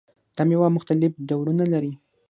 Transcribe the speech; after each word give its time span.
دا 0.35 0.41
میوه 0.49 0.67
مختلف 0.77 1.11
ډولونه 1.29 1.63
لري. 1.73 1.91